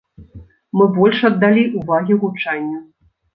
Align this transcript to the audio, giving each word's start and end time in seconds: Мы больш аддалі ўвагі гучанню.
Мы 0.79 0.85
больш 0.95 1.19
аддалі 1.29 1.67
ўвагі 1.81 2.19
гучанню. 2.25 2.81